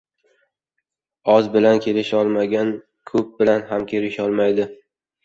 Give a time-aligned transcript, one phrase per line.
[1.33, 2.71] •Oz bilan kelisholmagan
[3.13, 4.67] ko‘p bilan ham kelisholmaydi.